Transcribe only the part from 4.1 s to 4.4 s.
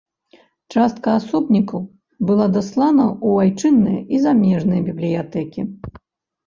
і